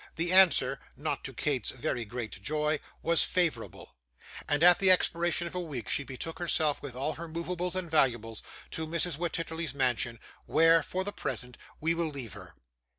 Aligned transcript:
The 0.15 0.33
answer 0.33 0.79
not 0.97 1.23
to 1.25 1.31
Kate's 1.31 1.69
very 1.69 2.05
great 2.05 2.41
joy 2.41 2.79
was 3.03 3.23
favourable; 3.23 3.95
and 4.49 4.63
at 4.63 4.79
the 4.79 4.89
expiration 4.89 5.45
of 5.45 5.53
a 5.53 5.59
week 5.59 5.87
she 5.87 6.03
betook 6.03 6.39
herself, 6.39 6.81
with 6.81 6.95
all 6.95 7.13
her 7.13 7.27
movables 7.27 7.75
and 7.75 7.87
valuables, 7.87 8.41
to 8.71 8.87
Mrs. 8.87 9.17
Wititterly's 9.19 9.75
mansion, 9.75 10.19
where 10.47 10.81
for 10.81 11.03
the 11.03 11.13
present 11.13 11.55
we 11.79 11.93
will 11.93 12.09
leave 12.09 12.33
her. 12.33 12.55